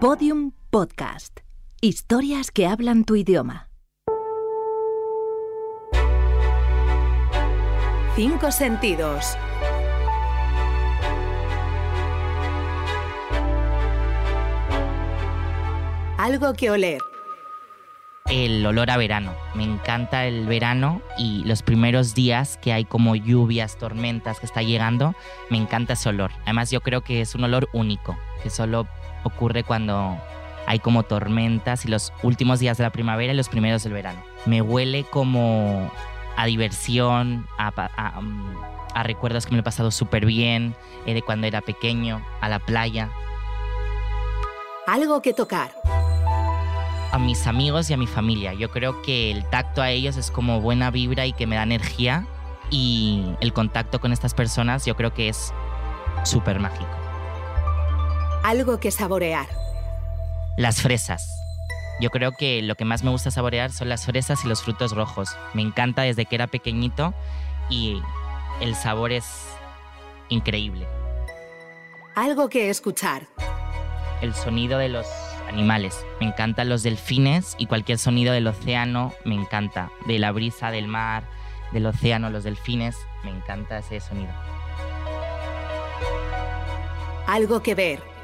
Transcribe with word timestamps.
Podium 0.00 0.52
Podcast. 0.70 1.40
Historias 1.80 2.52
que 2.52 2.68
hablan 2.68 3.02
tu 3.02 3.16
idioma. 3.16 3.68
Cinco 8.14 8.52
sentidos. 8.52 9.36
Algo 16.16 16.52
que 16.52 16.70
oler. 16.70 17.00
El 18.30 18.64
olor 18.64 18.92
a 18.92 18.98
verano. 18.98 19.34
Me 19.56 19.64
encanta 19.64 20.26
el 20.26 20.46
verano 20.46 21.02
y 21.16 21.42
los 21.42 21.62
primeros 21.64 22.14
días 22.14 22.56
que 22.58 22.72
hay 22.72 22.84
como 22.84 23.16
lluvias, 23.16 23.76
tormentas 23.76 24.38
que 24.38 24.46
está 24.46 24.62
llegando, 24.62 25.16
me 25.50 25.56
encanta 25.56 25.94
ese 25.94 26.10
olor. 26.10 26.30
Además 26.44 26.70
yo 26.70 26.82
creo 26.82 27.00
que 27.00 27.20
es 27.20 27.34
un 27.34 27.42
olor 27.42 27.68
único, 27.72 28.16
que 28.44 28.50
solo 28.50 28.86
ocurre 29.22 29.64
cuando 29.64 30.18
hay 30.66 30.78
como 30.80 31.02
tormentas 31.02 31.84
y 31.84 31.88
los 31.88 32.12
últimos 32.22 32.60
días 32.60 32.76
de 32.76 32.84
la 32.84 32.90
primavera 32.90 33.32
y 33.32 33.36
los 33.36 33.48
primeros 33.48 33.82
del 33.84 33.94
verano. 33.94 34.22
Me 34.44 34.60
huele 34.60 35.04
como 35.04 35.90
a 36.36 36.46
diversión, 36.46 37.46
a, 37.58 37.68
a, 37.68 38.18
um, 38.18 38.54
a 38.94 39.02
recuerdos 39.02 39.46
que 39.46 39.52
me 39.52 39.56
lo 39.56 39.60
he 39.60 39.64
pasado 39.64 39.90
súper 39.90 40.26
bien, 40.26 40.74
eh, 41.06 41.14
de 41.14 41.22
cuando 41.22 41.46
era 41.46 41.60
pequeño, 41.60 42.24
a 42.40 42.48
la 42.48 42.58
playa. 42.58 43.10
Algo 44.86 45.22
que 45.22 45.32
tocar. 45.32 45.72
A 47.12 47.18
mis 47.18 47.46
amigos 47.46 47.88
y 47.90 47.94
a 47.94 47.96
mi 47.96 48.06
familia. 48.06 48.52
Yo 48.52 48.70
creo 48.70 49.00
que 49.02 49.30
el 49.30 49.44
tacto 49.48 49.82
a 49.82 49.90
ellos 49.90 50.16
es 50.16 50.30
como 50.30 50.60
buena 50.60 50.90
vibra 50.90 51.26
y 51.26 51.32
que 51.32 51.46
me 51.46 51.56
da 51.56 51.62
energía 51.62 52.26
y 52.70 53.24
el 53.40 53.52
contacto 53.52 54.00
con 54.00 54.12
estas 54.12 54.34
personas 54.34 54.84
yo 54.84 54.94
creo 54.96 55.14
que 55.14 55.28
es 55.28 55.52
súper 56.24 56.60
mágico. 56.60 57.07
Algo 58.48 58.80
que 58.80 58.90
saborear. 58.90 59.46
Las 60.56 60.80
fresas. 60.80 61.28
Yo 62.00 62.08
creo 62.08 62.32
que 62.32 62.62
lo 62.62 62.76
que 62.76 62.86
más 62.86 63.02
me 63.02 63.10
gusta 63.10 63.30
saborear 63.30 63.70
son 63.70 63.90
las 63.90 64.06
fresas 64.06 64.42
y 64.42 64.48
los 64.48 64.62
frutos 64.62 64.92
rojos. 64.92 65.36
Me 65.52 65.60
encanta 65.60 66.00
desde 66.00 66.24
que 66.24 66.34
era 66.34 66.46
pequeñito 66.46 67.12
y 67.68 68.00
el 68.62 68.74
sabor 68.74 69.12
es 69.12 69.26
increíble. 70.30 70.88
Algo 72.14 72.48
que 72.48 72.70
escuchar. 72.70 73.28
El 74.22 74.34
sonido 74.34 74.78
de 74.78 74.88
los 74.88 75.06
animales. 75.46 76.02
Me 76.18 76.28
encantan 76.28 76.70
los 76.70 76.82
delfines 76.82 77.54
y 77.58 77.66
cualquier 77.66 77.98
sonido 77.98 78.32
del 78.32 78.46
océano 78.46 79.12
me 79.26 79.34
encanta. 79.34 79.90
De 80.06 80.18
la 80.18 80.32
brisa 80.32 80.70
del 80.70 80.88
mar, 80.88 81.28
del 81.72 81.84
océano, 81.84 82.30
los 82.30 82.44
delfines, 82.44 82.96
me 83.24 83.30
encanta 83.30 83.80
ese 83.80 84.00
sonido. 84.00 84.32
Algo 87.26 87.62
que 87.62 87.74
ver. 87.74 88.17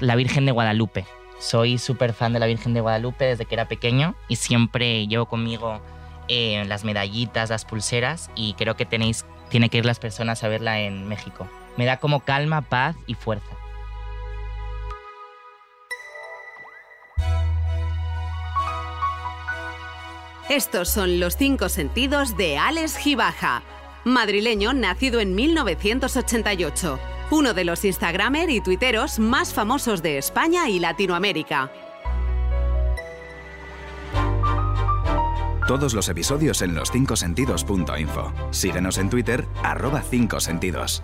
La 0.00 0.16
Virgen 0.16 0.46
de 0.46 0.52
Guadalupe. 0.52 1.04
Soy 1.38 1.78
súper 1.78 2.14
fan 2.14 2.32
de 2.32 2.38
la 2.38 2.46
Virgen 2.46 2.72
de 2.72 2.80
Guadalupe 2.80 3.26
desde 3.26 3.44
que 3.44 3.54
era 3.54 3.68
pequeño 3.68 4.14
y 4.28 4.36
siempre 4.36 5.06
llevo 5.06 5.26
conmigo 5.26 5.80
eh, 6.28 6.64
las 6.66 6.84
medallitas, 6.84 7.50
las 7.50 7.66
pulseras 7.66 8.30
y 8.34 8.54
creo 8.54 8.76
que 8.76 8.86
tenéis, 8.86 9.26
tiene 9.50 9.68
que 9.68 9.78
ir 9.78 9.84
las 9.84 9.98
personas 9.98 10.42
a 10.42 10.48
verla 10.48 10.80
en 10.80 11.06
México. 11.06 11.46
Me 11.76 11.84
da 11.84 11.98
como 11.98 12.20
calma, 12.20 12.62
paz 12.62 12.96
y 13.06 13.14
fuerza. 13.14 13.56
Estos 20.48 20.88
son 20.88 21.20
los 21.20 21.36
cinco 21.36 21.68
sentidos 21.68 22.36
de 22.36 22.58
Alex 22.58 22.96
Gibaja, 22.96 23.62
madrileño 24.04 24.72
nacido 24.72 25.20
en 25.20 25.34
1988, 25.34 26.98
uno 27.30 27.54
de 27.54 27.64
los 27.64 27.84
Instagramer 27.84 28.50
y 28.50 28.60
Twitteros 28.60 29.18
más 29.18 29.52
famosos 29.54 30.02
de 30.02 30.18
España 30.18 30.68
y 30.68 30.78
Latinoamérica. 30.78 31.70
Todos 35.66 35.94
los 35.94 36.08
episodios 36.08 36.62
en 36.62 36.74
los 36.74 36.92
5sentidos.info. 36.92 38.32
Síguenos 38.50 38.98
en 38.98 39.08
Twitter, 39.08 39.46
arroba 39.62 40.02
5 40.02 40.40
sentidos. 40.40 41.00